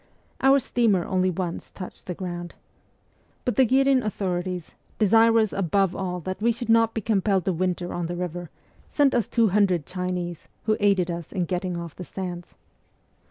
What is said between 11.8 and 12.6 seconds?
the sands.